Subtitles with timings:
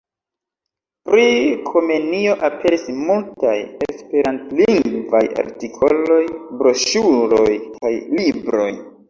[1.09, 1.25] Pri
[1.67, 3.53] Komenio aperis multaj
[3.89, 6.19] esperantlingvaj artikoloj,
[6.63, 7.47] broŝuroj
[7.79, 8.69] kaj libroj.